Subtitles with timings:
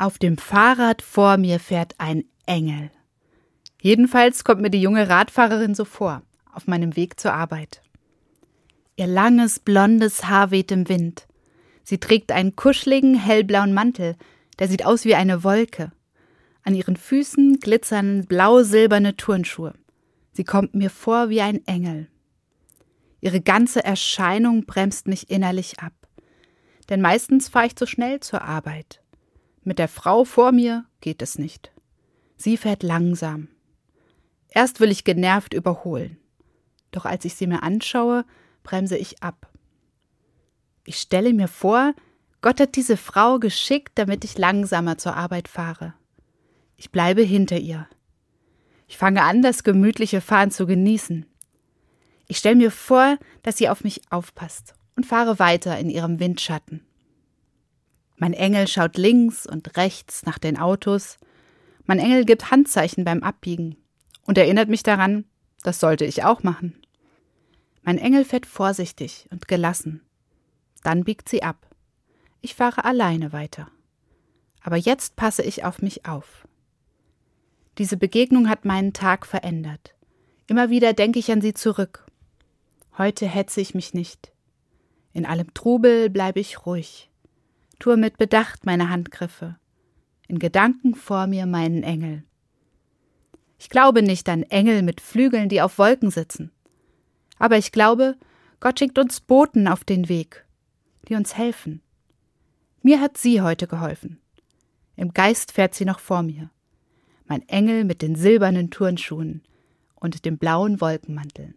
[0.00, 2.92] Auf dem Fahrrad vor mir fährt ein Engel.
[3.82, 7.82] Jedenfalls kommt mir die junge Radfahrerin so vor, auf meinem Weg zur Arbeit.
[8.94, 11.26] Ihr langes, blondes Haar weht im Wind.
[11.82, 14.14] Sie trägt einen kuscheligen, hellblauen Mantel,
[14.60, 15.90] der sieht aus wie eine Wolke.
[16.62, 19.74] An ihren Füßen glitzern blau-silberne Turnschuhe.
[20.32, 22.06] Sie kommt mir vor wie ein Engel.
[23.20, 25.94] Ihre ganze Erscheinung bremst mich innerlich ab.
[26.88, 29.00] Denn meistens fahre ich zu schnell zur Arbeit.
[29.68, 31.72] Mit der Frau vor mir geht es nicht.
[32.38, 33.48] Sie fährt langsam.
[34.48, 36.16] Erst will ich genervt überholen.
[36.90, 38.24] Doch als ich sie mir anschaue,
[38.62, 39.52] bremse ich ab.
[40.86, 41.92] Ich stelle mir vor,
[42.40, 45.92] Gott hat diese Frau geschickt, damit ich langsamer zur Arbeit fahre.
[46.78, 47.86] Ich bleibe hinter ihr.
[48.86, 51.26] Ich fange an, das gemütliche Fahren zu genießen.
[52.26, 56.87] Ich stelle mir vor, dass sie auf mich aufpasst und fahre weiter in ihrem Windschatten.
[58.18, 61.18] Mein Engel schaut links und rechts nach den Autos.
[61.86, 63.76] Mein Engel gibt Handzeichen beim Abbiegen
[64.26, 65.24] und erinnert mich daran,
[65.62, 66.82] das sollte ich auch machen.
[67.82, 70.02] Mein Engel fährt vorsichtig und gelassen.
[70.82, 71.68] Dann biegt sie ab.
[72.40, 73.68] Ich fahre alleine weiter.
[74.62, 76.46] Aber jetzt passe ich auf mich auf.
[77.78, 79.94] Diese Begegnung hat meinen Tag verändert.
[80.48, 82.04] Immer wieder denke ich an sie zurück.
[82.96, 84.32] Heute hetze ich mich nicht.
[85.12, 87.08] In allem Trubel bleibe ich ruhig
[87.78, 89.56] tue mit Bedacht meine Handgriffe,
[90.26, 92.24] in Gedanken vor mir meinen Engel.
[93.58, 96.50] Ich glaube nicht an Engel mit Flügeln, die auf Wolken sitzen.
[97.38, 98.16] Aber ich glaube,
[98.60, 100.44] Gott schickt uns Boten auf den Weg,
[101.08, 101.82] die uns helfen.
[102.82, 104.20] Mir hat sie heute geholfen.
[104.96, 106.50] Im Geist fährt sie noch vor mir.
[107.26, 109.42] Mein Engel mit den silbernen Turnschuhen
[109.94, 111.54] und dem blauen Wolkenmantel.